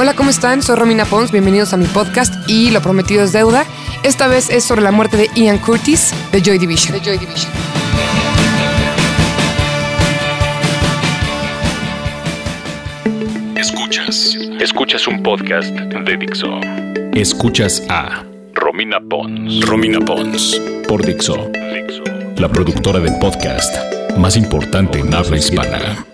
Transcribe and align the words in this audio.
Hola, 0.00 0.14
¿cómo 0.14 0.30
están? 0.30 0.62
Soy 0.62 0.76
Romina 0.76 1.04
Pons, 1.04 1.32
bienvenidos 1.32 1.72
a 1.72 1.76
mi 1.76 1.86
podcast 1.86 2.48
y 2.48 2.70
lo 2.70 2.80
prometido 2.80 3.24
es 3.24 3.32
deuda. 3.32 3.64
Esta 4.04 4.28
vez 4.28 4.48
es 4.48 4.62
sobre 4.62 4.80
la 4.80 4.92
muerte 4.92 5.16
de 5.16 5.28
Ian 5.34 5.58
Curtis 5.58 6.14
de 6.30 6.40
Joy 6.40 6.58
Division. 6.58 6.92
De 6.92 7.00
Joy 7.00 7.18
Division. 7.18 7.50
Escuchas. 13.56 14.38
Escuchas 14.60 15.08
un 15.08 15.20
podcast 15.20 15.74
de 15.74 16.16
Dixo. 16.16 16.60
Escuchas 17.14 17.82
a 17.88 18.22
Romina 18.54 19.00
Pons. 19.00 19.66
Romina 19.66 19.98
Pons. 19.98 20.62
Por 20.86 21.04
Dixo. 21.04 21.50
Dixo. 21.74 22.04
La 22.36 22.48
productora 22.48 23.00
del 23.00 23.18
podcast 23.18 23.74
más 24.16 24.36
importante 24.36 25.00
en 25.00 25.12
habla 25.12 25.38
hispana. 25.38 26.06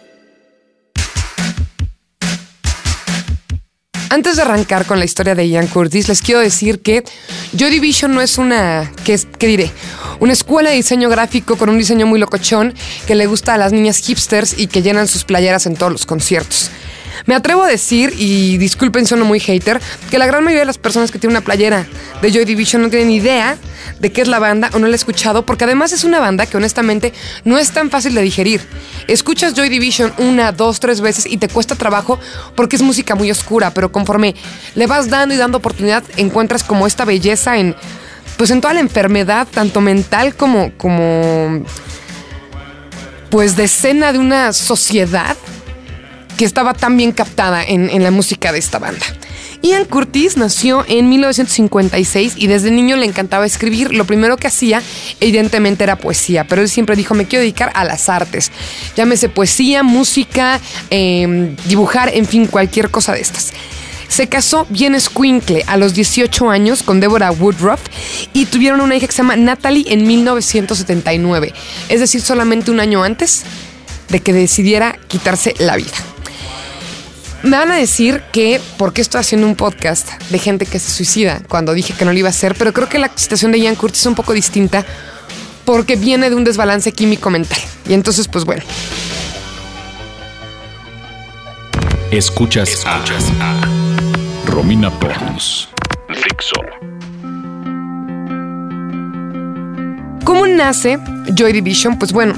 Antes 4.14 4.36
de 4.36 4.42
arrancar 4.42 4.86
con 4.86 5.00
la 5.00 5.04
historia 5.04 5.34
de 5.34 5.48
Ian 5.48 5.66
Curtis, 5.66 6.06
les 6.06 6.22
quiero 6.22 6.40
decir 6.40 6.80
que 6.82 7.02
Joy 7.52 7.68
Division 7.68 8.14
no 8.14 8.20
es 8.20 8.38
una, 8.38 8.92
¿qué, 9.04 9.18
qué 9.40 9.48
diré? 9.48 9.72
Una 10.20 10.32
escuela 10.32 10.70
de 10.70 10.76
diseño 10.76 11.08
gráfico 11.08 11.56
con 11.56 11.68
un 11.68 11.78
diseño 11.78 12.06
muy 12.06 12.20
locochón 12.20 12.74
que 13.08 13.16
le 13.16 13.26
gusta 13.26 13.54
a 13.54 13.58
las 13.58 13.72
niñas 13.72 13.98
hipsters 13.98 14.56
y 14.56 14.68
que 14.68 14.82
llenan 14.82 15.08
sus 15.08 15.24
playeras 15.24 15.66
en 15.66 15.74
todos 15.74 15.90
los 15.90 16.06
conciertos. 16.06 16.70
Me 17.26 17.34
atrevo 17.34 17.62
a 17.62 17.68
decir, 17.68 18.12
y 18.18 18.58
disculpen, 18.58 19.06
sono 19.06 19.24
muy 19.24 19.40
hater, 19.40 19.80
que 20.10 20.18
la 20.18 20.26
gran 20.26 20.44
mayoría 20.44 20.60
de 20.60 20.66
las 20.66 20.78
personas 20.78 21.10
que 21.10 21.18
tienen 21.18 21.36
una 21.36 21.44
playera 21.44 21.86
de 22.20 22.30
Joy 22.30 22.44
Division 22.44 22.82
no 22.82 22.90
tienen 22.90 23.10
idea 23.10 23.56
de 23.98 24.12
qué 24.12 24.20
es 24.20 24.28
la 24.28 24.38
banda 24.38 24.70
o 24.74 24.78
no 24.78 24.86
la 24.86 24.92
he 24.92 24.96
escuchado, 24.96 25.46
porque 25.46 25.64
además 25.64 25.92
es 25.92 26.04
una 26.04 26.20
banda 26.20 26.44
que 26.44 26.58
honestamente 26.58 27.14
no 27.44 27.58
es 27.58 27.70
tan 27.70 27.90
fácil 27.90 28.14
de 28.14 28.20
digerir. 28.20 28.60
Escuchas 29.08 29.54
Joy 29.54 29.70
Division 29.70 30.12
una, 30.18 30.52
dos, 30.52 30.80
tres 30.80 31.00
veces 31.00 31.24
y 31.26 31.38
te 31.38 31.48
cuesta 31.48 31.76
trabajo 31.76 32.18
porque 32.54 32.76
es 32.76 32.82
música 32.82 33.14
muy 33.14 33.30
oscura, 33.30 33.72
pero 33.72 33.90
conforme 33.90 34.34
le 34.74 34.86
vas 34.86 35.08
dando 35.08 35.34
y 35.34 35.38
dando 35.38 35.58
oportunidad, 35.58 36.04
encuentras 36.16 36.62
como 36.62 36.86
esta 36.86 37.06
belleza 37.06 37.56
en, 37.56 37.74
pues 38.36 38.50
en 38.50 38.60
toda 38.60 38.74
la 38.74 38.80
enfermedad, 38.80 39.48
tanto 39.50 39.80
mental 39.80 40.34
como, 40.34 40.72
como, 40.76 41.64
pues 43.30 43.56
de 43.56 43.64
escena 43.64 44.12
de 44.12 44.18
una 44.18 44.52
sociedad 44.52 45.36
que 46.36 46.44
estaba 46.44 46.74
tan 46.74 46.96
bien 46.96 47.12
captada 47.12 47.62
en, 47.64 48.02
la 48.02 48.10
música 48.10 48.52
de 48.52 48.58
esta 48.58 48.78
banda. 48.78 49.04
Ian 49.62 49.84
Curtis 49.86 50.36
nació 50.36 50.84
en 50.88 51.08
1956 51.08 52.34
y 52.36 52.46
desde 52.48 52.70
niño 52.70 52.96
le 52.96 53.06
encantaba 53.06 53.46
escribir. 53.46 53.94
Lo 53.94 54.04
primero 54.04 54.36
que 54.36 54.46
hacía, 54.46 54.82
evidentemente, 55.20 55.84
era 55.84 55.96
poesía, 55.96 56.46
pero 56.46 56.60
él 56.60 56.68
siempre 56.68 56.96
dijo, 56.96 57.14
me 57.14 57.26
quiero 57.26 57.40
dedicar 57.40 57.70
a 57.74 57.84
las 57.84 58.08
artes. 58.08 58.52
Llámese 58.96 59.28
poesía, 59.28 59.82
música, 59.82 60.60
eh, 60.90 61.54
dibujar, 61.66 62.10
en 62.12 62.26
fin, 62.26 62.46
cualquier 62.46 62.90
cosa 62.90 63.12
de 63.12 63.20
estas. 63.20 63.52
Se 64.08 64.28
casó 64.28 64.66
bien 64.68 64.94
escuincle 64.94 65.64
a 65.66 65.76
los 65.76 65.94
18 65.94 66.50
años 66.50 66.82
con 66.82 67.00
Deborah 67.00 67.32
Woodruff 67.32 67.80
y 68.32 68.46
tuvieron 68.46 68.80
una 68.80 68.96
hija 68.96 69.06
que 69.06 69.12
se 69.12 69.22
llama 69.22 69.36
Natalie 69.36 69.86
en 69.88 70.06
1979, 70.06 71.52
es 71.88 72.00
decir, 72.00 72.20
solamente 72.20 72.70
un 72.70 72.80
año 72.80 73.02
antes 73.02 73.42
de 74.08 74.20
que 74.20 74.32
decidiera 74.32 74.98
quitarse 75.08 75.54
la 75.58 75.76
vida. 75.76 76.03
Me 77.44 77.58
van 77.58 77.70
a 77.70 77.76
decir 77.76 78.22
que 78.32 78.58
por 78.78 78.94
qué 78.94 79.02
estoy 79.02 79.20
haciendo 79.20 79.46
un 79.46 79.54
podcast 79.54 80.10
de 80.30 80.38
gente 80.38 80.64
que 80.64 80.78
se 80.78 80.90
suicida 80.90 81.42
cuando 81.46 81.74
dije 81.74 81.92
que 81.92 82.06
no 82.06 82.12
lo 82.12 82.18
iba 82.18 82.28
a 82.28 82.30
hacer, 82.30 82.54
pero 82.54 82.72
creo 82.72 82.88
que 82.88 82.98
la 82.98 83.10
situación 83.14 83.52
de 83.52 83.60
Ian 83.60 83.74
Curtis 83.74 84.00
es 84.00 84.06
un 84.06 84.14
poco 84.14 84.32
distinta 84.32 84.82
porque 85.66 85.96
viene 85.96 86.30
de 86.30 86.36
un 86.36 86.44
desbalance 86.44 86.90
químico 86.92 87.28
mental. 87.28 87.58
Y 87.86 87.92
entonces, 87.92 88.28
pues 88.28 88.46
bueno. 88.46 88.62
Escuchas, 92.10 92.70
Escuchas 92.70 93.30
a, 93.38 93.60
a 93.60 93.68
Romina 94.46 94.90
Pons. 94.98 95.68
Dixo. 96.08 96.56
¿Cómo 100.24 100.46
nace 100.46 100.98
Joy 101.36 101.52
Division? 101.52 101.98
Pues 101.98 102.10
bueno, 102.10 102.34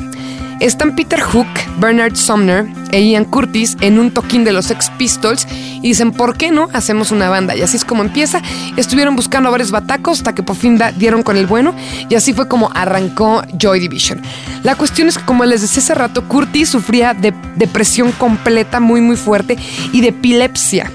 están 0.61 0.97
Peter 0.97 1.21
Hook, 1.21 1.47
Bernard 1.79 2.17
Sumner 2.17 2.67
e 2.91 3.01
Ian 3.03 3.25
Curtis 3.25 3.77
en 3.81 3.99
un 3.99 4.11
toquín 4.11 4.45
de 4.45 4.53
los 4.53 4.67
Sex 4.67 4.91
Pistols 4.91 5.47
y 5.51 5.89
dicen, 5.89 6.13
¿por 6.13 6.37
qué 6.37 6.51
no 6.51 6.69
hacemos 6.73 7.11
una 7.11 7.29
banda? 7.29 7.55
Y 7.57 7.63
así 7.63 7.77
es 7.77 7.85
como 7.85 8.03
empieza. 8.03 8.41
Estuvieron 8.77 9.17
buscando 9.17 9.51
varios 9.51 9.71
batacos 9.71 10.19
hasta 10.19 10.35
que 10.35 10.43
por 10.43 10.57
fin 10.57 10.81
dieron 10.97 11.23
con 11.23 11.37
el 11.37 11.47
bueno 11.47 11.75
y 12.09 12.15
así 12.15 12.33
fue 12.33 12.49
como 12.49 12.71
arrancó 12.75 13.43
Joy 13.59 13.81
Division. 13.81 14.23
La 14.63 14.75
cuestión 14.75 15.09
es 15.09 15.19
que, 15.19 15.25
como 15.25 15.45
les 15.45 15.63
decía 15.63 15.83
hace 15.83 15.95
rato, 15.95 16.27
Curtis 16.27 16.71
sufría 16.71 17.15
de 17.15 17.35
depresión 17.57 18.13
completa 18.13 18.81
muy, 18.81 19.01
muy 19.01 19.17
fuerte 19.17 19.57
y 19.93 20.01
de 20.01 20.09
epilepsia. 20.09 20.91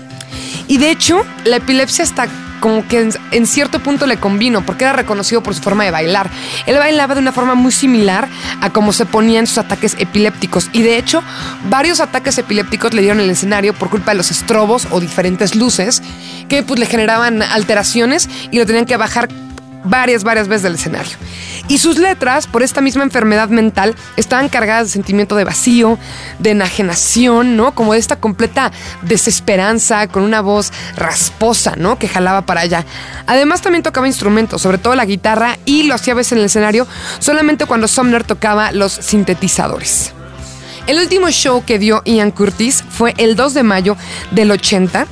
Y 0.68 0.78
de 0.78 0.92
hecho, 0.92 1.24
la 1.46 1.58
epilepsia 1.58 2.04
hasta 2.04 2.28
como 2.62 2.88
que 2.88 3.02
en, 3.02 3.12
en, 3.32 3.46
cierto 3.46 3.80
punto 3.80 4.08
le 4.08 4.16
convino, 4.16 4.66
porque 4.66 4.86
era 4.86 4.94
reconocido 4.94 5.44
por 5.44 5.54
su 5.54 5.62
forma 5.62 5.84
de 5.84 5.92
bailar. 5.92 6.30
Él 6.66 6.78
bailaba 6.78 7.16
de 7.16 7.20
una 7.20 7.34
forma 7.34 7.56
muy 7.56 7.74
similar 7.74 8.30
a 8.62 8.70
como 8.70 8.94
se 8.94 9.06
ponía 9.06 9.40
en 9.40 9.48
sus 9.48 9.58
ataques 9.58 9.98
epilépticos. 10.00 10.70
Y 10.72 10.84
de 10.84 10.98
hecho, 10.98 11.22
varios 11.70 12.00
ataques 12.00 12.38
epilépticos 12.38 12.94
le 12.94 13.02
dieron 13.02 13.20
el 13.20 13.30
escenario 13.30 13.74
por 13.74 13.90
culpa 13.90 14.12
de 14.12 14.18
los 14.18 14.32
estrobos 14.32 14.88
o 14.92 15.02
diferentes 15.02 15.56
luces 15.56 16.02
que 16.48 16.64
pues 16.64 16.80
le 16.80 16.86
generaban 16.86 17.42
alteraciones 17.42 18.30
y 18.52 18.60
lo 18.60 18.66
tenían 18.66 18.86
que 18.86 18.96
bajar 18.96 19.28
varias, 19.84 20.24
varias 20.24 20.48
veces 20.48 20.64
del 20.64 20.76
escenario. 20.76 21.18
Y 21.68 21.78
sus 21.78 21.98
letras, 21.98 22.48
por 22.48 22.64
esta 22.64 22.82
misma 22.82 23.04
enfermedad 23.04 23.50
mental, 23.50 23.96
estaban 24.18 24.50
cargadas 24.50 24.88
de 24.88 24.94
sentimiento 24.94 25.36
de 25.36 25.44
vacío, 25.44 25.98
de 26.40 26.52
enajenación, 26.52 27.56
¿no? 27.56 27.74
Como 27.74 27.94
de 27.94 28.00
esta 28.00 28.18
completa 28.18 28.72
desesperanza, 29.04 30.08
con 30.08 30.24
una 30.24 30.42
voz 30.42 30.72
rasposa, 30.96 31.76
¿no? 31.78 31.98
Que 31.98 32.08
jalaba 32.08 32.42
para 32.42 32.62
allá. 32.62 32.86
Además, 33.28 33.62
también 33.62 33.84
tocaba 33.84 34.08
instrumentos, 34.08 34.62
sobre 34.62 34.78
todo 34.78 34.96
la 34.96 35.06
guitarra, 35.06 35.58
y 35.66 35.84
lo 35.84 35.96
hacía 35.96 36.14
a 36.14 36.18
veces 36.18 36.34
en 36.34 36.40
el 36.40 36.46
escenario, 36.46 36.88
solamente 37.20 37.66
cuando 37.66 37.88
Sumner 37.88 38.24
tocaba 38.24 38.72
los 38.72 38.92
sintetizadores. 38.92 40.14
El 40.88 40.98
último 40.98 41.30
show 41.30 41.64
que 41.64 41.80
dio 41.80 42.02
Ian 42.06 42.32
Curtis 42.32 42.84
fue 42.90 43.14
el 43.18 43.36
2 43.36 43.54
de 43.54 43.64
mayo 43.64 43.98
del 44.32 44.52
80 44.52 45.06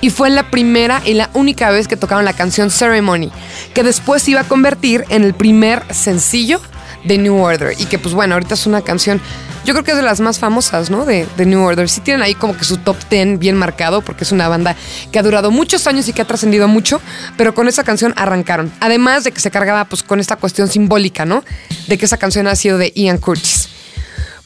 y 0.00 0.10
fue 0.10 0.30
la 0.30 0.50
primera 0.50 1.02
y 1.04 1.14
la 1.14 1.30
única 1.34 1.70
vez 1.70 1.88
que 1.88 1.96
tocaron 1.96 2.24
la 2.24 2.32
canción 2.32 2.70
Ceremony, 2.70 3.30
que 3.74 3.82
después 3.82 4.22
se 4.22 4.32
iba 4.32 4.40
a 4.40 4.48
convertir 4.48 5.04
en 5.08 5.24
el 5.24 5.34
primer 5.34 5.82
sencillo 5.94 6.60
de 7.04 7.18
New 7.18 7.36
Order 7.36 7.74
y 7.78 7.86
que 7.86 7.98
pues 7.98 8.14
bueno, 8.14 8.34
ahorita 8.34 8.54
es 8.54 8.66
una 8.66 8.82
canción, 8.82 9.20
yo 9.64 9.74
creo 9.74 9.84
que 9.84 9.90
es 9.92 9.96
de 9.96 10.02
las 10.02 10.20
más 10.20 10.38
famosas, 10.38 10.90
¿no? 10.90 11.04
De, 11.04 11.26
New 11.38 11.62
Order. 11.62 11.88
Sí 11.88 12.00
tienen 12.00 12.22
ahí 12.22 12.34
como 12.34 12.56
que 12.56 12.64
su 12.64 12.78
top 12.78 12.96
10 13.08 13.38
bien 13.38 13.56
marcado 13.56 14.00
porque 14.00 14.24
es 14.24 14.32
una 14.32 14.48
banda 14.48 14.76
que 15.10 15.18
ha 15.18 15.22
durado 15.22 15.50
muchos 15.50 15.86
años 15.86 16.08
y 16.08 16.12
que 16.12 16.22
ha 16.22 16.24
trascendido 16.24 16.68
mucho, 16.68 17.00
pero 17.36 17.54
con 17.54 17.68
esa 17.68 17.84
canción 17.84 18.12
arrancaron. 18.16 18.72
Además 18.80 19.24
de 19.24 19.32
que 19.32 19.40
se 19.40 19.50
cargaba 19.50 19.84
pues 19.84 20.02
con 20.02 20.20
esta 20.20 20.36
cuestión 20.36 20.68
simbólica, 20.68 21.24
¿no? 21.24 21.44
De 21.86 21.98
que 21.98 22.06
esa 22.06 22.16
canción 22.16 22.46
ha 22.48 22.56
sido 22.56 22.78
de 22.78 22.92
Ian 22.94 23.18
Curtis. 23.18 23.68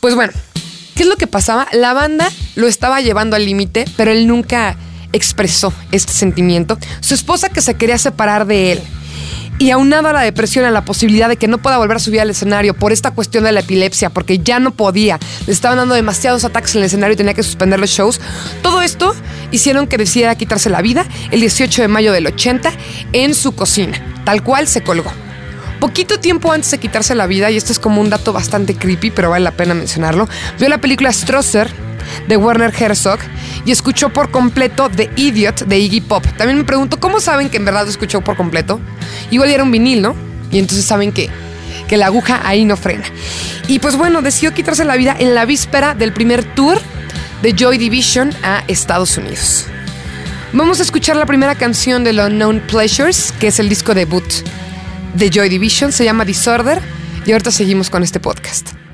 Pues 0.01 0.15
bueno, 0.15 0.33
¿qué 0.95 1.03
es 1.03 1.09
lo 1.09 1.17
que 1.17 1.27
pasaba? 1.27 1.67
La 1.73 1.95
banda 1.95 2.31
lo 2.55 2.67
estaba 2.67 3.01
llevando 3.01 3.37
al 3.37 3.45
límite, 3.45 3.87
pero 3.97 4.11
él 4.11 4.27
nunca 4.27 4.77
expresó 5.17 5.73
este 5.93 6.13
sentimiento. 6.13 6.79
Su 7.01 7.15
esposa 7.15 7.49
que 7.49 7.61
se 7.61 7.75
quería 7.75 7.99
separar 7.99 8.47
de 8.47 8.73
él. 8.73 8.83
Y 9.59 9.71
aunado 9.71 10.09
a 10.09 10.13
la 10.13 10.21
depresión, 10.21 10.67
a 10.67 10.71
la 10.71 10.85
posibilidad 10.85 11.31
de 11.31 11.39
que 11.39 11.49
no 11.49 11.57
pueda 11.59 11.79
volver 11.79 11.97
a 11.97 12.01
subir 12.01 12.21
al 12.21 12.29
escenario 12.29 12.75
por 12.75 12.93
esta 12.93 13.13
cuestión 13.13 13.45
de 13.45 13.53
la 13.53 13.61
epilepsia, 13.61 14.11
porque 14.11 14.39
ya 14.39 14.61
no 14.61 14.73
podía, 14.73 15.19
le 15.47 15.53
estaban 15.53 15.79
dando 15.79 15.95
demasiados 15.95 16.45
ataques 16.45 16.75
en 16.75 16.81
el 16.81 16.87
escenario 16.87 17.15
y 17.15 17.17
tenía 17.17 17.33
que 17.33 17.43
suspender 17.43 17.81
los 17.81 17.89
shows. 17.89 18.21
Todo 18.61 18.83
esto 18.83 19.15
hicieron 19.53 19.87
que 19.87 19.97
decidiera 19.97 20.35
quitarse 20.35 20.69
la 20.69 20.83
vida 20.83 21.07
el 21.31 21.41
18 21.41 21.81
de 21.81 21.89
mayo 21.89 22.13
del 22.13 22.27
80 22.27 22.71
en 23.15 23.35
su 23.35 23.55
cocina. 23.55 23.99
Tal 24.27 24.43
cual 24.43 24.69
se 24.69 24.83
colgó. 24.83 25.11
Poquito 25.81 26.21
tiempo 26.21 26.53
antes 26.53 26.71
de 26.71 26.79
quitarse 26.79 27.15
la 27.15 27.27
vida, 27.27 27.51
y 27.51 27.57
esto 27.57 27.73
es 27.73 27.79
como 27.79 28.01
un 28.01 28.11
dato 28.11 28.33
bastante 28.35 28.75
creepy, 28.75 29.11
pero 29.11 29.31
vale 29.31 29.45
la 29.45 29.53
pena 29.53 29.73
mencionarlo, 29.73 30.29
vio 30.59 30.69
la 30.69 30.79
película 30.79 31.13
Strosser 31.13 31.71
de 32.29 32.37
Werner 32.37 32.73
Herzog 32.79 33.19
y 33.67 33.73
escuchó 33.73 34.11
por 34.11 34.31
completo 34.31 34.89
The 34.89 35.11
Idiot 35.17 35.67
de 35.67 35.79
Iggy 35.79 36.01
Pop. 36.01 36.25
También 36.39 36.57
me 36.57 36.65
pregunto, 36.65 36.99
¿cómo 36.99 37.21
saben 37.21 37.51
que 37.51 37.57
en 37.57 37.65
verdad 37.65 37.83
lo 37.83 37.91
escuchó 37.91 38.23
por 38.23 38.37
completo? 38.37 38.81
Igual 39.31 39.51
era 39.51 39.65
un 39.65 39.73
vinil, 39.73 40.01
¿no? 40.01 40.15
Y 40.53 40.59
entonces 40.61 40.87
saben 40.87 41.13
que, 41.13 41.29
que 41.89 41.97
la 41.97 42.07
aguja 42.07 42.41
ahí 42.45 42.65
no 42.65 42.77
frena. 42.77 43.05
Y 43.67 43.81
pues 43.81 43.97
bueno, 43.97 44.23
decidió 44.23 44.55
quitarse 44.55 44.85
la 44.85 44.97
vida 44.97 45.15
en 45.19 45.35
la 45.35 45.45
víspera 45.45 45.95
del 45.95 46.13
primer 46.13 46.45
tour 46.55 46.81
de 47.43 47.55
Joy 47.55 47.77
Division 47.77 48.31
a 48.45 48.63
Estados 48.69 49.19
Unidos. 49.19 49.67
Vamos 50.53 50.79
a 50.79 50.85
escuchar 50.85 51.17
la 51.17 51.27
primera 51.27 51.57
canción 51.57 52.05
de 52.05 52.15
The 52.15 52.25
Unknown 52.25 52.61
Pleasures, 52.61 53.33
que 53.41 53.49
es 53.49 53.59
el 53.59 53.69
disco 53.69 53.95
debut 53.95 54.25
de 55.15 55.29
Joy 55.29 55.49
Division, 55.49 55.93
se 55.93 56.05
llama 56.05 56.25
Disorder, 56.25 56.81
y 57.27 57.33
ahorita 57.33 57.51
seguimos 57.51 57.91
con 57.91 58.05
este 58.05 58.21
podcast. 58.21 58.86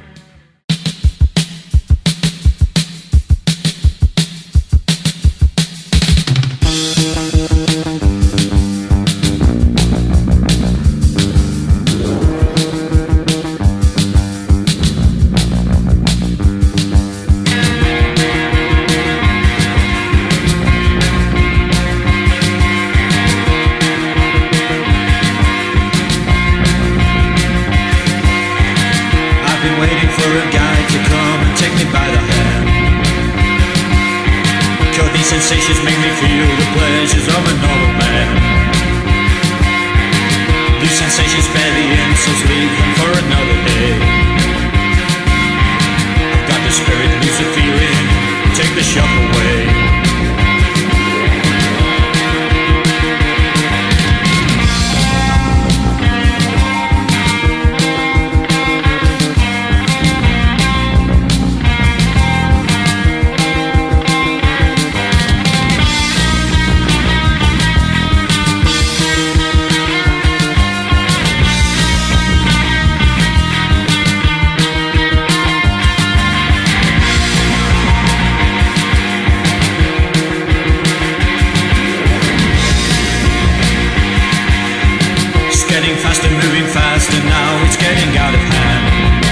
getting 87.92 88.16
out 88.16 88.32
of 88.32 88.40
hand. 88.40 89.24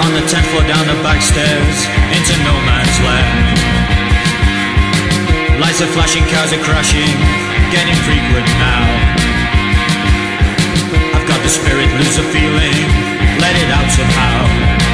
On 0.00 0.10
the 0.16 0.24
10th 0.24 0.48
floor 0.48 0.64
down 0.64 0.88
the 0.88 0.96
back 1.04 1.20
stairs, 1.20 1.78
into 2.16 2.32
no 2.40 2.56
man's 2.64 2.98
land. 3.04 3.60
Lights 5.60 5.84
are 5.84 5.92
flashing, 5.92 6.24
cars 6.32 6.56
are 6.56 6.64
crashing, 6.64 7.12
getting 7.68 7.92
frequent 8.08 8.48
now. 8.56 8.84
I've 11.12 11.28
got 11.28 11.40
the 11.44 11.52
spirit, 11.52 11.92
lose 12.00 12.16
a 12.16 12.24
feeling, 12.32 12.80
let 13.44 13.52
it 13.60 13.68
out 13.68 13.88
somehow. 13.92 14.93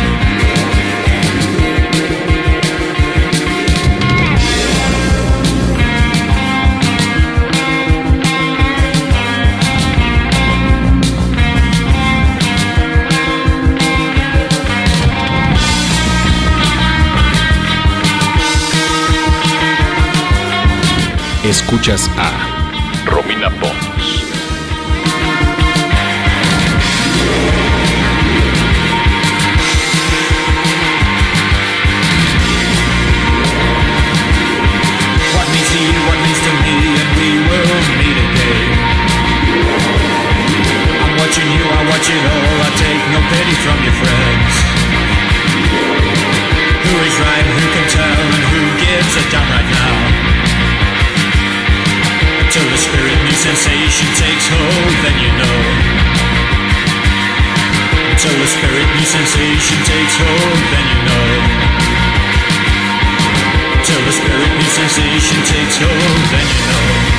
Will 37.50 37.82
meet 37.98 38.14
again. 38.14 38.70
I'm 41.02 41.14
watching 41.18 41.48
you, 41.50 41.64
I 41.66 41.80
watch 41.90 42.08
it 42.14 42.24
all, 42.30 42.56
I 42.62 42.70
take 42.78 43.02
no 43.10 43.20
pity 43.26 43.56
from 43.64 43.78
your 43.82 43.96
friends. 43.98 44.52
Who 46.86 46.94
is 47.10 47.16
right, 47.18 47.46
who 47.58 47.64
can 47.74 47.86
tell, 47.90 48.22
and 48.38 48.44
who 48.54 48.62
gives 48.78 49.12
a 49.18 49.24
damn 49.34 49.69
sensation 53.56 54.06
takes 54.14 54.46
hold, 54.46 54.94
then 55.02 55.18
you 55.18 55.32
know. 55.34 55.58
Till 58.16 58.38
the 58.38 58.46
spirit 58.46 58.86
new 58.94 59.04
sensation 59.04 59.78
takes 59.90 60.14
hold, 60.22 60.60
then 60.70 60.86
you 60.92 61.00
know. 61.08 61.26
Till 63.82 64.02
the 64.06 64.12
spirit 64.12 64.50
new 64.54 64.70
sensation 64.70 65.38
takes 65.50 65.78
hold, 65.78 66.30
then 66.30 66.46
you 66.46 66.60
know. 66.70 67.09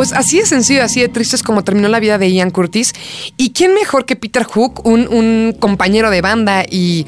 Pues 0.00 0.14
así 0.14 0.38
de 0.38 0.46
sencillo, 0.46 0.82
así 0.82 1.02
de 1.02 1.10
triste 1.10 1.36
es 1.36 1.42
como 1.42 1.62
terminó 1.62 1.86
la 1.88 2.00
vida 2.00 2.16
de 2.16 2.32
Ian 2.32 2.50
Curtis. 2.50 2.94
¿Y 3.36 3.50
quién 3.50 3.74
mejor 3.74 4.06
que 4.06 4.16
Peter 4.16 4.44
Hook, 4.44 4.86
un, 4.86 5.54
compañero 5.60 6.08
de 6.08 6.22
banda 6.22 6.64
y 6.66 7.06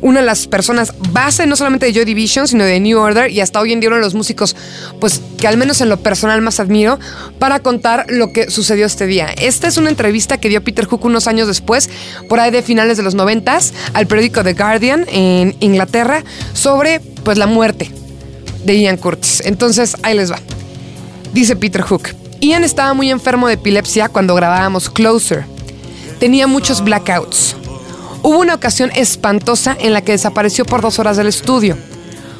una 0.00 0.20
de 0.20 0.26
las 0.26 0.46
personas 0.46 0.94
base 1.12 1.46
no 1.46 1.54
solamente 1.54 1.84
de 1.84 1.92
Joy 1.92 2.06
Division, 2.06 2.48
sino 2.48 2.64
de 2.64 2.80
New 2.80 2.98
Order 2.98 3.30
y 3.30 3.42
hasta 3.42 3.60
hoy 3.60 3.74
en 3.74 3.80
día 3.80 3.90
uno 3.90 3.96
de 3.96 4.02
los 4.02 4.14
músicos, 4.14 4.56
pues 5.00 5.20
que 5.36 5.48
al 5.48 5.58
menos 5.58 5.82
en 5.82 5.90
lo 5.90 5.98
personal 5.98 6.40
más 6.40 6.60
admiro, 6.60 6.98
para 7.38 7.60
contar 7.60 8.06
lo 8.08 8.32
que 8.32 8.50
sucedió 8.50 8.86
este 8.86 9.06
día. 9.06 9.26
Esta 9.36 9.68
es 9.68 9.76
una 9.76 9.90
entrevista 9.90 10.38
que 10.38 10.48
dio 10.48 10.64
Peter 10.64 10.86
Hook 10.86 11.04
unos 11.04 11.26
años 11.26 11.46
después, 11.46 11.90
por 12.30 12.40
ahí 12.40 12.50
de 12.50 12.62
finales 12.62 12.96
de 12.96 13.02
los 13.02 13.14
noventas, 13.14 13.74
al 13.92 14.06
periódico 14.06 14.42
The 14.42 14.54
Guardian 14.54 15.04
en 15.12 15.56
Inglaterra, 15.60 16.24
sobre 16.54 17.00
pues 17.22 17.36
la 17.36 17.46
muerte 17.46 17.90
de 18.64 18.80
Ian 18.80 18.96
Curtis. 18.96 19.42
Entonces, 19.44 19.94
ahí 20.02 20.16
les 20.16 20.32
va. 20.32 20.38
Dice 21.34 21.54
Peter 21.54 21.82
Hook. 21.82 22.19
Ian 22.40 22.64
estaba 22.64 22.94
muy 22.94 23.10
enfermo 23.10 23.48
de 23.48 23.54
epilepsia 23.54 24.08
cuando 24.08 24.34
grabábamos 24.34 24.88
Closer. 24.88 25.44
Tenía 26.18 26.46
muchos 26.46 26.82
blackouts. 26.82 27.54
Hubo 28.22 28.38
una 28.38 28.54
ocasión 28.54 28.90
espantosa 28.94 29.76
en 29.78 29.92
la 29.92 30.00
que 30.00 30.12
desapareció 30.12 30.64
por 30.64 30.80
dos 30.80 30.98
horas 30.98 31.18
del 31.18 31.26
estudio. 31.26 31.76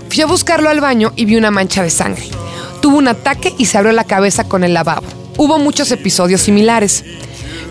Fui 0.09 0.23
a 0.23 0.27
buscarlo 0.27 0.71
al 0.71 0.81
baño 0.81 1.13
y 1.17 1.27
vi 1.27 1.37
una 1.37 1.51
mancha 1.51 1.83
de 1.83 1.91
sangre. 1.91 2.25
Tuvo 2.81 2.97
un 2.97 3.09
ataque 3.09 3.55
y 3.59 3.67
se 3.67 3.77
abrió 3.77 3.93
la 3.93 4.05
cabeza 4.05 4.45
con 4.45 4.65
el 4.65 4.73
lavabo. 4.73 5.07
Hubo 5.37 5.59
muchos 5.59 5.91
episodios 5.93 6.41
similares. 6.41 7.05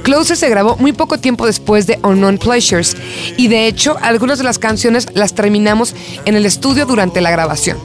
Closer 0.03 0.37
se 0.37 0.49
grabó 0.49 0.77
muy 0.77 0.93
poco 0.93 1.17
tiempo 1.17 1.47
después 1.47 1.87
de 1.87 1.99
Unknown 2.03 2.37
Pleasures 2.37 2.95
y 3.37 3.47
de 3.47 3.65
hecho 3.65 3.97
algunas 4.01 4.37
de 4.37 4.43
las 4.43 4.59
canciones 4.59 5.07
las 5.15 5.33
terminamos 5.33 5.95
en 6.25 6.35
el 6.35 6.45
estudio 6.45 6.85
durante 6.85 7.21
la 7.21 7.31
grabación. 7.31 7.79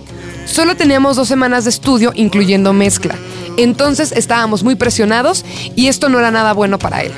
Solo 0.44 0.76
teníamos 0.76 1.16
dos 1.16 1.28
semanas 1.28 1.64
de 1.64 1.70
estudio 1.70 2.12
incluyendo 2.14 2.74
mezcla 2.74 3.16
entonces 3.56 4.12
estábamos 4.12 4.62
muy 4.62 4.74
presionados 4.74 5.44
y 5.76 5.88
esto 5.88 6.08
no 6.08 6.18
era 6.18 6.30
nada 6.30 6.52
bueno 6.52 6.78
para 6.78 7.02
él. 7.02 7.12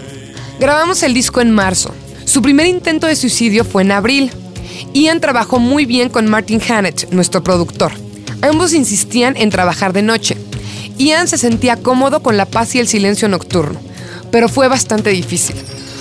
Grabamos 0.58 1.02
el 1.02 1.14
disco 1.14 1.40
en 1.40 1.50
marzo. 1.50 1.94
Su 2.24 2.42
primer 2.42 2.66
intento 2.66 3.06
de 3.06 3.16
suicidio 3.16 3.64
fue 3.64 3.82
en 3.82 3.92
abril. 3.92 4.30
Ian 4.94 5.20
trabajó 5.20 5.58
muy 5.58 5.84
bien 5.84 6.08
con 6.08 6.26
Martin 6.28 6.60
Hannett, 6.60 7.10
nuestro 7.10 7.42
productor. 7.42 7.92
Ambos 8.42 8.72
insistían 8.72 9.36
en 9.36 9.50
trabajar 9.50 9.92
de 9.92 10.02
noche. 10.02 10.36
Ian 10.98 11.28
se 11.28 11.38
sentía 11.38 11.76
cómodo 11.76 12.22
con 12.22 12.36
la 12.36 12.46
paz 12.46 12.74
y 12.74 12.78
el 12.78 12.88
silencio 12.88 13.28
nocturno, 13.28 13.78
pero 14.30 14.48
fue 14.48 14.68
bastante 14.68 15.10
difícil. 15.10 15.56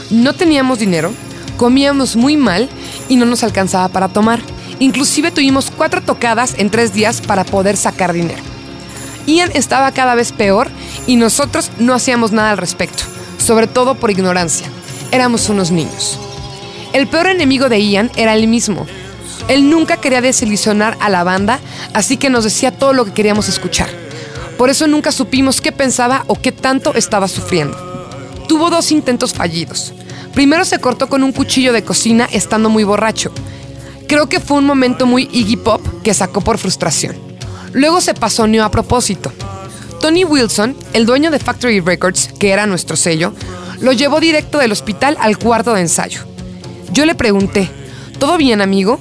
No 0.09 0.33
teníamos 0.33 0.79
dinero, 0.79 1.11
comíamos 1.57 2.15
muy 2.15 2.37
mal 2.37 2.69
y 3.09 3.17
no 3.17 3.25
nos 3.25 3.43
alcanzaba 3.43 3.89
para 3.89 4.09
tomar. 4.09 4.39
Inclusive 4.79 5.31
tuvimos 5.31 5.71
cuatro 5.75 6.01
tocadas 6.01 6.55
en 6.57 6.69
tres 6.69 6.93
días 6.93 7.21
para 7.21 7.43
poder 7.43 7.77
sacar 7.77 8.13
dinero. 8.13 8.54
Ian 9.27 9.51
estaba 9.53 9.91
cada 9.91 10.15
vez 10.15 10.31
peor 10.31 10.69
y 11.07 11.15
nosotros 11.15 11.71
no 11.79 11.93
hacíamos 11.93 12.31
nada 12.31 12.51
al 12.51 12.57
respecto, 12.57 13.03
sobre 13.37 13.67
todo 13.67 13.95
por 13.95 14.11
ignorancia. 14.11 14.67
Éramos 15.11 15.49
unos 15.49 15.71
niños. 15.71 16.19
El 16.93 17.07
peor 17.07 17.27
enemigo 17.27 17.69
de 17.69 17.81
Ian 17.81 18.11
era 18.15 18.35
él 18.35 18.47
mismo. 18.47 18.85
Él 19.47 19.69
nunca 19.69 19.97
quería 19.97 20.21
desilusionar 20.21 20.97
a 20.99 21.09
la 21.09 21.23
banda, 21.23 21.59
así 21.93 22.17
que 22.17 22.29
nos 22.29 22.43
decía 22.43 22.71
todo 22.71 22.93
lo 22.93 23.05
que 23.05 23.13
queríamos 23.13 23.49
escuchar. 23.49 23.89
Por 24.57 24.69
eso 24.69 24.87
nunca 24.87 25.11
supimos 25.11 25.59
qué 25.59 25.71
pensaba 25.71 26.23
o 26.27 26.35
qué 26.35 26.51
tanto 26.51 26.93
estaba 26.95 27.27
sufriendo. 27.27 27.77
Tuvo 28.47 28.69
dos 28.69 28.91
intentos 28.91 29.33
fallidos. 29.33 29.93
Primero 30.33 30.65
se 30.65 30.79
cortó 30.79 31.07
con 31.07 31.23
un 31.23 31.31
cuchillo 31.31 31.73
de 31.73 31.83
cocina 31.83 32.27
estando 32.31 32.69
muy 32.69 32.83
borracho. 32.83 33.31
Creo 34.07 34.29
que 34.29 34.39
fue 34.39 34.57
un 34.57 34.65
momento 34.65 35.05
muy 35.05 35.29
Iggy 35.31 35.57
Pop 35.57 35.81
que 36.03 36.13
sacó 36.13 36.41
por 36.41 36.57
frustración. 36.57 37.24
Luego 37.75 37.99
se 37.99 38.13
pasoneó 38.13 38.63
a 38.63 38.71
propósito. 38.71 39.33
Tony 39.99 40.23
Wilson, 40.23 40.77
el 40.93 41.05
dueño 41.05 41.29
de 41.29 41.39
Factory 41.39 41.81
Records, 41.81 42.29
que 42.39 42.51
era 42.51 42.65
nuestro 42.65 42.95
sello, 42.95 43.33
lo 43.81 43.91
llevó 43.91 44.21
directo 44.21 44.59
del 44.59 44.71
hospital 44.71 45.17
al 45.19 45.37
cuarto 45.37 45.73
de 45.73 45.81
ensayo. 45.81 46.21
Yo 46.93 47.05
le 47.05 47.15
pregunté, 47.15 47.69
¿todo 48.17 48.37
bien 48.37 48.61
amigo? 48.61 48.97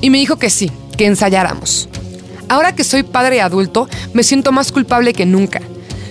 Y 0.00 0.10
me 0.10 0.18
dijo 0.18 0.40
que 0.40 0.50
sí, 0.50 0.72
que 0.98 1.06
ensayáramos. 1.06 1.88
Ahora 2.48 2.74
que 2.74 2.82
soy 2.82 3.04
padre 3.04 3.40
adulto, 3.40 3.88
me 4.12 4.24
siento 4.24 4.50
más 4.50 4.72
culpable 4.72 5.12
que 5.14 5.24
nunca. 5.24 5.60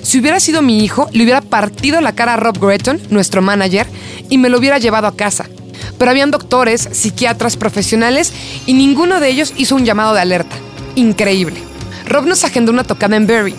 Si 0.02 0.18
hubiera 0.18 0.40
sido 0.40 0.62
mi 0.62 0.86
hijo, 0.86 1.10
le 1.12 1.26
hubiera 1.26 1.42
partido 1.42 2.00
la 2.00 2.16
cara 2.16 2.36
a 2.36 2.38
Rob 2.38 2.58
Gretton, 2.66 3.02
nuestro 3.10 3.42
manager, 3.42 3.88
y 4.30 4.38
me 4.38 4.48
lo 4.48 4.60
hubiera 4.60 4.78
llevado 4.78 5.08
a 5.08 5.18
casa. 5.18 5.50
Pero 5.98 6.12
habían 6.12 6.32
doctores, 6.32 6.88
psiquiatras, 6.94 7.58
profesionales, 7.58 8.32
y 8.66 8.74
ninguno 8.74 9.20
de 9.20 9.28
ellos 9.28 9.54
hizo 9.58 9.76
un 9.76 9.84
llamado 9.84 10.14
de 10.14 10.22
alerta. 10.22 10.56
Increíble. 10.96 11.75
Rob 12.06 12.26
nos 12.26 12.44
agendó 12.44 12.72
una 12.72 12.84
tocada 12.84 13.16
en 13.16 13.28
Berry. 13.28 13.56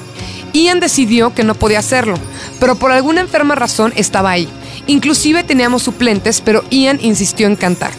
Ian 0.52 0.80
decidió 0.80 1.34
que 1.34 1.44
no 1.44 1.54
podía 1.54 1.80
hacerlo, 1.80 2.16
pero 2.60 2.76
por 2.76 2.92
alguna 2.92 3.20
enferma 3.20 3.54
razón 3.54 3.92
estaba 3.96 4.30
ahí. 4.30 4.48
Inclusive 4.86 5.44
teníamos 5.44 5.82
suplentes, 5.82 6.40
pero 6.40 6.64
Ian 6.70 6.98
insistió 7.02 7.46
en 7.46 7.56
cantar. 7.56 7.92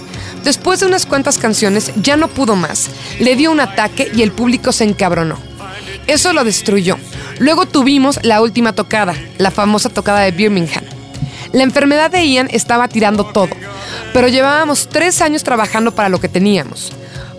Después 0.44 0.80
de 0.80 0.86
unas 0.86 1.06
cuantas 1.06 1.38
canciones 1.38 1.92
ya 2.02 2.16
no 2.16 2.30
pudo 2.30 2.56
más. 2.56 2.90
Le 3.20 3.36
dio 3.36 3.52
un 3.52 3.60
ataque 3.60 4.10
y 4.16 4.22
el 4.22 4.32
público 4.32 4.72
se 4.72 4.86
encabronó. 4.86 5.38
Eso 6.08 6.32
lo 6.32 6.44
destruyó. 6.44 6.98
Luego 7.40 7.66
tuvimos 7.66 8.20
la 8.24 8.42
última 8.42 8.74
tocada, 8.74 9.14
la 9.38 9.52
famosa 9.52 9.90
tocada 9.90 10.22
de 10.22 10.32
Birmingham. 10.32 10.84
La 11.52 11.64
enfermedad 11.64 12.12
de 12.12 12.26
Ian 12.26 12.48
estaba 12.52 12.88
tirando 12.88 13.26
todo, 13.26 13.50
pero 14.14 14.28
llevábamos 14.28 14.88
tres 14.90 15.22
años 15.22 15.44
trabajando 15.44 15.94
para 15.94 16.10
lo 16.10 16.20
que 16.20 16.30
teníamos. 16.30 16.94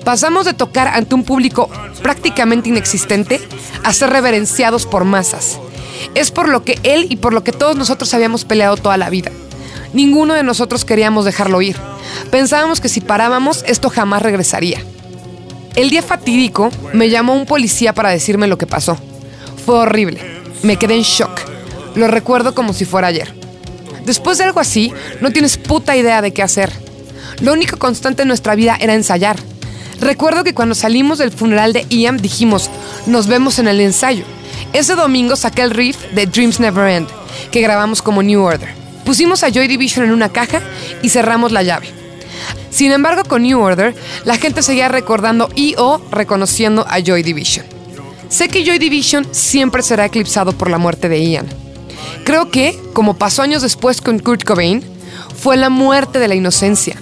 Pasamos 0.08 0.46
de 0.46 0.54
tocar 0.54 0.88
ante 0.88 1.14
un 1.14 1.22
público 1.22 1.68
prácticamente 2.02 2.70
inexistente 2.70 3.46
a 3.84 3.92
ser 3.92 4.08
reverenciados 4.08 4.86
por 4.86 5.04
masas. 5.04 5.60
Es 6.14 6.30
por 6.30 6.48
lo 6.48 6.64
que 6.64 6.78
él 6.82 7.08
y 7.10 7.16
por 7.16 7.34
lo 7.34 7.44
que 7.44 7.52
todos 7.52 7.76
nosotros 7.76 8.14
habíamos 8.14 8.46
peleado 8.46 8.78
toda 8.78 8.96
la 8.96 9.10
vida. 9.10 9.30
Ninguno 9.92 10.32
de 10.32 10.42
nosotros 10.42 10.86
queríamos 10.86 11.26
dejarlo 11.26 11.60
ir. 11.60 11.76
Pensábamos 12.30 12.80
que 12.80 12.88
si 12.88 13.02
parábamos 13.02 13.62
esto 13.66 13.90
jamás 13.90 14.22
regresaría. 14.22 14.82
El 15.74 15.90
día 15.90 16.00
fatídico 16.00 16.70
me 16.94 17.10
llamó 17.10 17.34
un 17.34 17.44
policía 17.44 17.92
para 17.92 18.08
decirme 18.08 18.46
lo 18.46 18.56
que 18.56 18.66
pasó. 18.66 18.96
Fue 19.66 19.74
horrible. 19.74 20.22
Me 20.62 20.78
quedé 20.78 20.94
en 20.94 21.02
shock. 21.02 21.38
Lo 21.96 22.08
recuerdo 22.08 22.54
como 22.54 22.72
si 22.72 22.86
fuera 22.86 23.08
ayer. 23.08 23.34
Después 24.06 24.38
de 24.38 24.44
algo 24.44 24.60
así, 24.60 24.90
no 25.20 25.32
tienes 25.32 25.58
puta 25.58 25.98
idea 25.98 26.22
de 26.22 26.32
qué 26.32 26.42
hacer. 26.42 26.72
Lo 27.40 27.52
único 27.52 27.76
constante 27.76 28.22
en 28.22 28.28
nuestra 28.28 28.54
vida 28.54 28.78
era 28.80 28.94
ensayar. 28.94 29.36
Recuerdo 30.00 30.44
que 30.44 30.54
cuando 30.54 30.74
salimos 30.74 31.18
del 31.18 31.32
funeral 31.32 31.72
de 31.72 31.86
Ian 31.88 32.18
dijimos, 32.18 32.70
nos 33.06 33.26
vemos 33.26 33.58
en 33.58 33.68
el 33.68 33.80
ensayo. 33.80 34.24
Ese 34.72 34.94
domingo 34.94 35.36
saqué 35.36 35.62
el 35.62 35.70
riff 35.70 35.96
de 36.12 36.26
Dreams 36.26 36.60
Never 36.60 36.88
End, 36.88 37.08
que 37.50 37.60
grabamos 37.60 38.02
como 38.02 38.22
New 38.22 38.42
Order. 38.42 38.68
Pusimos 39.04 39.42
a 39.42 39.50
Joy 39.50 39.66
Division 39.66 40.04
en 40.04 40.12
una 40.12 40.28
caja 40.28 40.60
y 41.02 41.08
cerramos 41.08 41.52
la 41.52 41.62
llave. 41.62 41.88
Sin 42.70 42.92
embargo, 42.92 43.24
con 43.24 43.42
New 43.42 43.60
Order, 43.60 43.94
la 44.24 44.36
gente 44.36 44.62
seguía 44.62 44.88
recordando 44.88 45.48
y 45.54 45.74
o 45.78 46.00
reconociendo 46.10 46.86
a 46.88 47.00
Joy 47.00 47.22
Division. 47.22 47.66
Sé 48.28 48.48
que 48.48 48.64
Joy 48.64 48.78
Division 48.78 49.26
siempre 49.32 49.82
será 49.82 50.04
eclipsado 50.04 50.52
por 50.52 50.70
la 50.70 50.78
muerte 50.78 51.08
de 51.08 51.24
Ian. 51.24 51.46
Creo 52.24 52.50
que, 52.50 52.78
como 52.92 53.16
pasó 53.16 53.42
años 53.42 53.62
después 53.62 54.02
con 54.02 54.18
Kurt 54.18 54.44
Cobain, 54.44 54.82
fue 55.40 55.56
la 55.56 55.70
muerte 55.70 56.18
de 56.18 56.28
la 56.28 56.34
inocencia. 56.34 57.00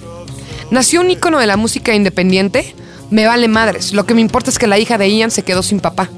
Nació 0.71 1.01
un 1.01 1.11
ícono 1.11 1.39
de 1.39 1.47
la 1.47 1.57
música 1.57 1.93
independiente. 1.93 2.73
Me 3.09 3.25
vale 3.25 3.47
madres, 3.47 3.93
lo 3.93 4.05
que 4.05 4.13
me 4.13 4.21
importa 4.21 4.49
es 4.49 4.59
que 4.59 4.67
la 4.67 4.77
hija 4.77 4.97
de 4.97 5.09
Ian 5.09 5.31
se 5.31 5.43
quedó 5.43 5.63
sin 5.63 5.79
papá. 5.79 6.09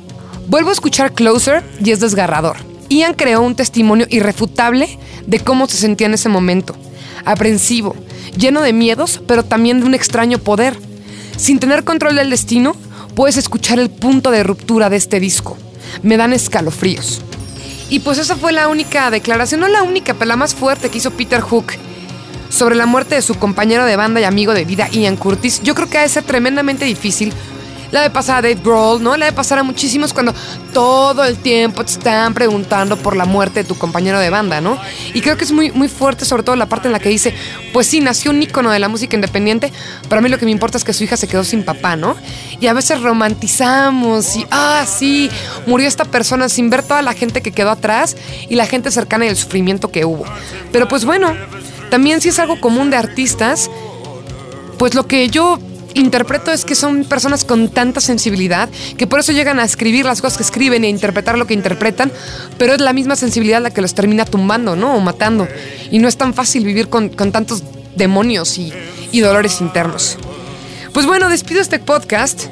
Vuelvo 0.47 0.69
a 0.69 0.73
escuchar 0.73 1.13
Closer 1.13 1.63
y 1.83 1.91
es 1.91 1.99
desgarrador. 1.99 2.57
Ian 2.89 3.13
creó 3.13 3.41
un 3.41 3.55
testimonio 3.55 4.07
irrefutable 4.09 4.97
de 5.27 5.39
cómo 5.39 5.67
se 5.67 5.77
sentía 5.77 6.07
en 6.07 6.15
ese 6.15 6.29
momento. 6.29 6.75
Aprensivo, 7.25 7.95
lleno 8.35 8.61
de 8.63 8.73
miedos, 8.73 9.21
pero 9.27 9.43
también 9.43 9.81
de 9.81 9.85
un 9.85 9.93
extraño 9.93 10.39
poder. 10.39 10.75
Sin 11.37 11.59
tener 11.59 11.83
control 11.83 12.15
del 12.15 12.31
destino, 12.31 12.75
puedes 13.13 13.37
escuchar 13.37 13.77
el 13.77 13.91
punto 13.91 14.31
de 14.31 14.41
ruptura 14.41 14.89
de 14.89 14.97
este 14.97 15.19
disco. 15.19 15.57
Me 16.01 16.17
dan 16.17 16.33
escalofríos. 16.33 17.21
Y 17.91 17.99
pues 17.99 18.17
esa 18.17 18.35
fue 18.35 18.51
la 18.51 18.67
única 18.67 19.11
declaración, 19.11 19.61
no 19.61 19.67
la 19.67 19.83
única, 19.83 20.15
pero 20.15 20.29
la 20.29 20.35
más 20.35 20.55
fuerte 20.55 20.89
que 20.89 20.97
hizo 20.97 21.11
Peter 21.11 21.41
Hook 21.41 21.73
sobre 22.49 22.75
la 22.75 22.85
muerte 22.85 23.15
de 23.15 23.21
su 23.21 23.35
compañero 23.35 23.85
de 23.85 23.95
banda 23.95 24.19
y 24.19 24.23
amigo 24.23 24.53
de 24.53 24.65
vida 24.65 24.89
Ian 24.89 25.15
Curtis. 25.15 25.61
Yo 25.63 25.75
creo 25.75 25.89
que 25.89 25.97
ha 25.97 26.01
de 26.01 26.09
ser 26.09 26.23
tremendamente 26.23 26.85
difícil. 26.85 27.33
La 27.91 28.01
de 28.01 28.11
pasar 28.11 28.37
a 28.37 28.41
Dave 28.43 28.61
Grohl, 28.63 29.01
¿no? 29.01 29.17
La 29.17 29.25
de 29.25 29.31
pasar 29.31 29.57
a 29.57 29.63
muchísimos 29.63 30.13
cuando 30.13 30.31
todo 30.73 31.23
el 31.25 31.37
tiempo 31.37 31.83
te 31.83 31.93
están 31.93 32.35
preguntando 32.35 32.97
por 32.97 33.15
la 33.15 33.25
muerte 33.25 33.63
de 33.63 33.67
tu 33.67 33.75
compañero 33.75 34.19
de 34.19 34.29
banda, 34.29 34.61
¿no? 34.61 34.77
Y 35.15 35.21
creo 35.21 35.37
que 35.37 35.43
es 35.43 35.51
muy, 35.51 35.71
muy 35.71 35.87
fuerte, 35.87 36.23
sobre 36.23 36.43
todo 36.43 36.55
la 36.55 36.67
parte 36.67 36.87
en 36.87 36.91
la 36.91 36.99
que 36.99 37.09
dice, 37.09 37.33
pues 37.73 37.87
sí, 37.87 37.99
nació 37.99 38.29
un 38.29 38.43
ícono 38.43 38.69
de 38.69 38.77
la 38.77 38.89
música 38.89 39.15
independiente, 39.15 39.73
pero 40.07 40.19
a 40.19 40.21
mí 40.21 40.29
lo 40.29 40.37
que 40.37 40.45
me 40.45 40.51
importa 40.51 40.77
es 40.77 40.83
que 40.83 40.93
su 40.93 41.03
hija 41.03 41.17
se 41.17 41.27
quedó 41.27 41.43
sin 41.43 41.63
papá, 41.63 41.95
¿no? 41.95 42.15
Y 42.59 42.67
a 42.67 42.73
veces 42.73 43.01
romantizamos 43.01 44.35
y, 44.35 44.45
ah, 44.51 44.85
sí, 44.87 45.31
murió 45.65 45.87
esta 45.87 46.05
persona 46.05 46.47
sin 46.47 46.69
ver 46.69 46.83
toda 46.83 47.01
la 47.01 47.13
gente 47.13 47.41
que 47.41 47.51
quedó 47.51 47.71
atrás 47.71 48.15
y 48.49 48.53
la 48.53 48.67
gente 48.67 48.91
cercana 48.91 49.25
y 49.25 49.29
el 49.29 49.35
sufrimiento 49.35 49.91
que 49.91 50.05
hubo. 50.05 50.25
Pero 50.71 50.87
pues 50.87 51.05
bueno, 51.05 51.35
también 51.89 52.21
si 52.21 52.29
es 52.29 52.39
algo 52.39 52.59
común 52.59 52.89
de 52.89 52.97
artistas, 52.97 53.69
pues 54.77 54.95
lo 54.95 55.07
que 55.07 55.29
yo 55.29 55.59
interpreto 55.93 56.51
es 56.51 56.65
que 56.65 56.75
son 56.75 57.03
personas 57.03 57.43
con 57.43 57.69
tanta 57.69 57.99
sensibilidad 57.99 58.69
que 58.97 59.07
por 59.07 59.19
eso 59.19 59.31
llegan 59.31 59.59
a 59.59 59.63
escribir 59.63 60.05
las 60.05 60.21
cosas 60.21 60.37
que 60.37 60.43
escriben 60.43 60.83
e 60.83 60.89
interpretar 60.89 61.37
lo 61.37 61.47
que 61.47 61.53
interpretan, 61.53 62.11
pero 62.57 62.73
es 62.73 62.81
la 62.81 62.93
misma 62.93 63.15
sensibilidad 63.15 63.61
la 63.61 63.71
que 63.71 63.81
los 63.81 63.93
termina 63.93 64.25
tumbando, 64.25 64.75
¿no? 64.75 64.95
O 64.95 64.99
matando. 64.99 65.47
Y 65.91 65.99
no 65.99 66.07
es 66.07 66.17
tan 66.17 66.33
fácil 66.33 66.63
vivir 66.65 66.89
con, 66.89 67.09
con 67.09 67.31
tantos 67.31 67.63
demonios 67.95 68.57
y, 68.57 68.71
y 69.11 69.19
dolores 69.19 69.61
internos. 69.61 70.17
Pues 70.93 71.05
bueno, 71.05 71.29
despido 71.29 71.61
este 71.61 71.79
podcast 71.79 72.45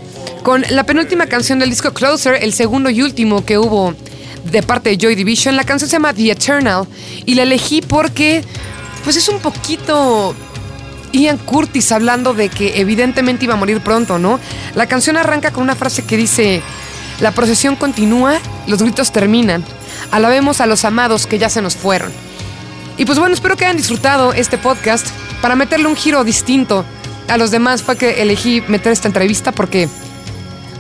con 0.44 0.64
la 0.70 0.86
penúltima 0.86 1.28
canción 1.28 1.60
del 1.60 1.70
disco 1.70 1.94
Closer, 1.94 2.42
el 2.42 2.54
segundo 2.54 2.90
y 2.90 3.02
último 3.02 3.46
que 3.46 3.58
hubo 3.58 3.94
de 4.52 4.64
parte 4.64 4.90
de 4.90 4.98
Joy 4.98 5.16
Division. 5.16 5.56
La 5.56 5.64
canción 5.64 5.90
se 5.90 5.94
llama 5.96 6.14
The 6.14 6.32
Eternal 6.32 6.88
y 7.26 7.36
la 7.36 7.44
elegí 7.44 7.82
porque 7.82 8.44
pues 9.08 9.16
es 9.16 9.30
un 9.30 9.40
poquito 9.40 10.36
Ian 11.14 11.38
Curtis 11.38 11.94
hablando 11.94 12.34
de 12.34 12.50
que 12.50 12.82
evidentemente 12.82 13.46
iba 13.46 13.54
a 13.54 13.58
morir 13.58 13.80
pronto, 13.80 14.20
¿no? 14.20 14.38
La 14.76 14.86
canción 14.88 15.16
arranca 15.16 15.52
con 15.52 15.64
una 15.64 15.78
frase 15.78 16.04
que 16.04 16.18
dice, 16.18 16.62
la 17.22 17.32
procesión 17.32 17.78
continúa, 17.78 18.38
los 18.68 18.82
gritos 18.82 19.14
terminan, 19.14 19.64
alabemos 20.12 20.60
a 20.60 20.66
los 20.66 20.84
amados 20.84 21.26
que 21.26 21.40
ya 21.40 21.48
se 21.48 21.62
nos 21.62 21.78
fueron. 21.78 22.12
Y 22.98 23.06
pues 23.06 23.18
bueno, 23.18 23.34
espero 23.34 23.56
que 23.56 23.64
hayan 23.64 23.78
disfrutado 23.78 24.34
este 24.34 24.58
podcast. 24.58 25.08
Para 25.42 25.56
meterle 25.56 25.88
un 25.88 25.96
giro 25.96 26.26
distinto 26.26 26.84
a 27.30 27.38
los 27.38 27.50
demás 27.50 27.84
fue 27.84 27.96
que 27.96 28.22
elegí 28.22 28.62
meter 28.68 28.92
esta 28.92 29.08
entrevista 29.08 29.54
porque 29.54 29.88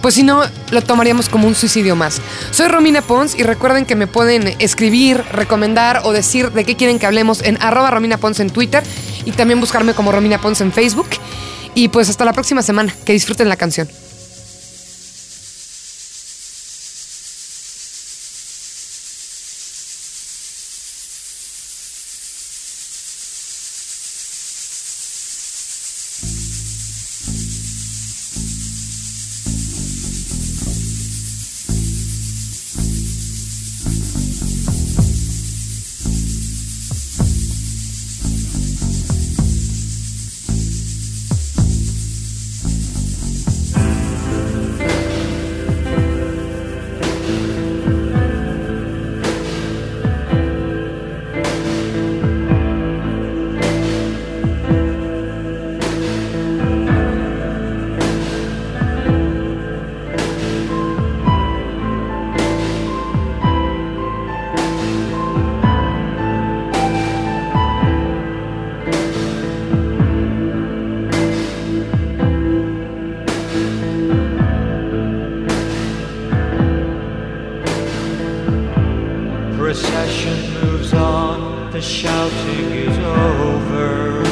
pues 0.08 0.16
si 0.16 0.24
no, 0.24 0.42
lo 0.72 0.82
tomaríamos 0.82 1.28
como 1.28 1.50
un 1.50 1.54
suicidio 1.54 1.98
más. 1.98 2.22
Soy 2.52 2.70
Romina 2.70 3.02
Pons 3.02 3.36
y 3.36 3.44
recuerden 3.44 3.86
que 3.86 3.98
me 3.98 4.08
pueden 4.08 4.56
escribir, 4.60 5.22
recomendar 5.34 6.00
o 6.06 6.14
decir 6.14 6.54
de 6.54 6.64
qué 6.64 6.78
quieren 6.78 6.98
que 6.98 7.06
hablemos 7.06 7.42
en 7.42 7.62
arroba 7.62 7.92
Romina 7.92 8.18
Pons 8.18 8.40
en 8.40 8.50
Twitter 8.50 8.84
y 9.26 9.34
también 9.34 9.60
buscarme 9.60 9.94
como 9.94 10.14
Romina 10.14 10.40
Pons 10.40 10.62
en 10.62 10.72
Facebook. 10.72 11.10
Y 11.76 11.90
pues 11.90 12.08
hasta 12.08 12.24
la 12.24 12.32
próxima 12.32 12.62
semana. 12.62 12.96
Que 13.04 13.12
disfruten 13.12 13.50
la 13.50 13.58
canción. 13.58 13.90
Procession 79.80 80.54
moves 80.56 80.92
on, 80.92 81.72
the 81.72 81.80
shouting 81.80 82.72
is 82.72 82.98
over. 82.98 84.24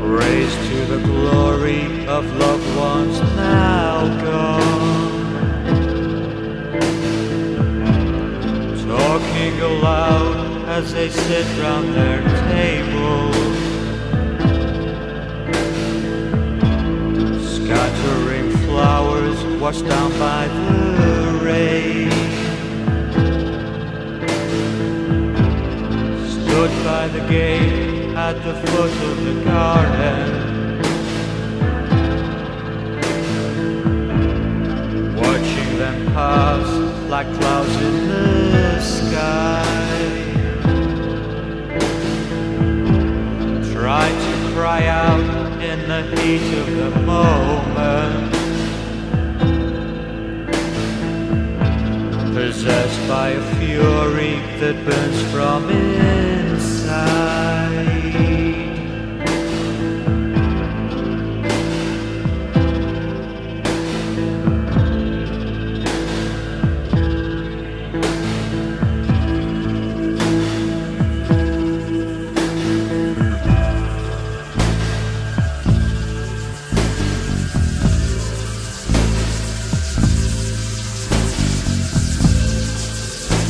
Praise 0.00 0.54
to 0.68 0.84
the 0.86 1.00
glory 1.04 2.06
of 2.08 2.24
loved 2.34 2.76
ones 2.76 3.20
now 3.36 4.20
gone. 4.20 5.12
Talking 8.88 9.60
aloud 9.60 10.68
as 10.68 10.92
they 10.92 11.08
sit 11.08 11.46
round 11.62 11.94
their 11.94 12.20
table. 12.50 13.32
Scattering 17.40 18.50
flowers 18.66 19.44
washed 19.60 19.86
down 19.86 20.10
by 20.18 20.48
the 20.48 21.27
rain. 21.48 22.10
Stood 26.34 26.72
by 26.84 27.04
the 27.16 27.22
gate 27.28 28.14
at 28.26 28.36
the 28.46 28.54
foot 28.66 28.94
of 29.10 29.16
the 29.26 29.36
garden. 29.50 30.26
Watching 35.22 35.70
them 35.82 35.98
pass 36.16 36.68
like 37.14 37.28
clouds 37.38 37.76
in 37.88 37.96
the 38.12 38.80
sky. 38.80 39.64
Try 43.74 44.06
to 44.24 44.32
cry 44.54 44.82
out 45.04 45.26
in 45.70 45.78
the 45.92 46.02
heat 46.20 46.48
of 46.62 46.66
the 46.80 46.90
moment. 47.12 48.37
Possessed 52.48 53.06
by 53.06 53.28
a 53.28 53.42
fury 53.56 54.40
that 54.58 54.74
burns 54.86 55.20
from 55.30 55.68
inside. 55.68 56.88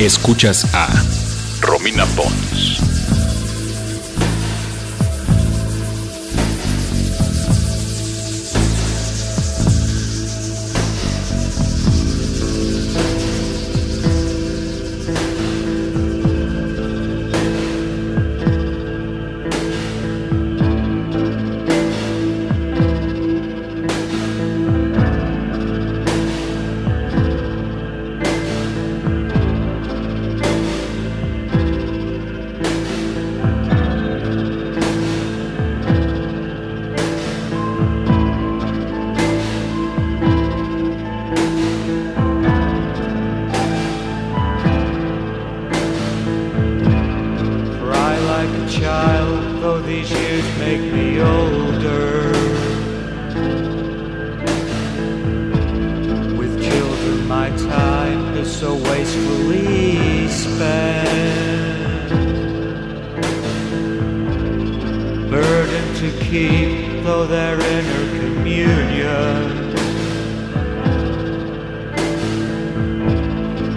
Escuchas 0.09 0.65
a 0.73 0.89
Romina 1.61 2.03
Pons. 2.15 2.88
So 58.49 58.75
wastefully 58.75 60.27
spent. 60.27 62.09
Burden 65.29 65.95
to 65.95 66.09
keep, 66.25 67.03
though 67.03 67.25
they're 67.27 67.59
inner 67.59 68.19
communion. 68.19 69.59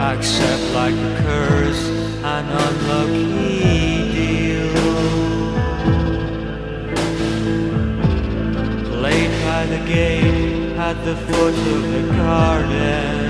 accept 0.03 0.63
like 0.75 0.95
a 0.95 1.23
curse 1.23 1.89
an 2.25 2.47
unlucky 2.49 4.13
deal. 4.13 4.73
Played 8.91 9.33
by 9.45 9.67
the 9.67 9.81
gate 9.87 10.77
at 10.77 11.05
the 11.05 11.17
foot 11.17 11.55
of 11.55 11.83
the 11.93 12.15
garden. 12.17 13.22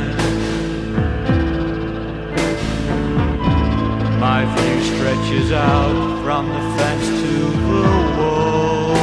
My 4.35 4.45
view 4.47 4.79
stretches 4.95 5.53
out 5.53 6.23
from 6.25 6.49
the 6.49 6.63
fence 6.79 7.07
to 7.23 7.33
the 7.69 7.85
wall. 8.17 8.97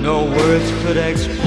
No 0.00 0.16
words 0.24 0.68
could 0.82 0.96
explain, 0.96 1.45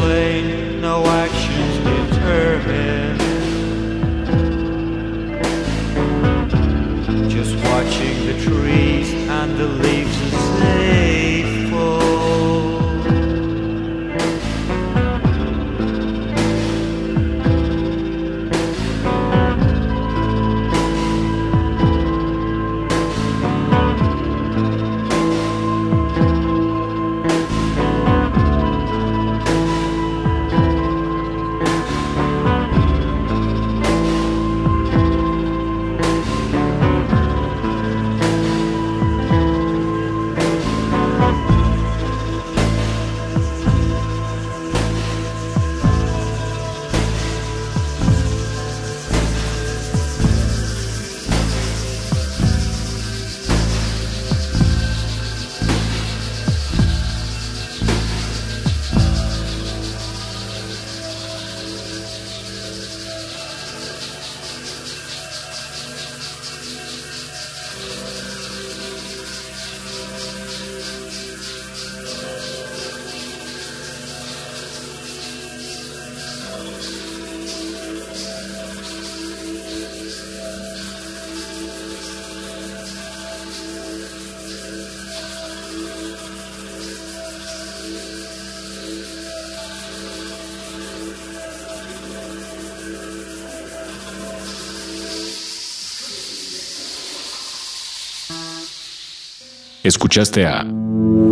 Escuchaste 99.89 100.45
a 100.45 100.63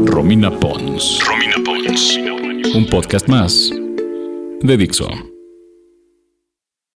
Romina 0.06 0.50
Pons. 0.50 1.20
Romina 1.24 1.58
Pons. 1.64 2.18
Un 2.74 2.88
podcast 2.90 3.28
más 3.28 3.70
de 4.64 4.78
Dixo. 4.78 5.37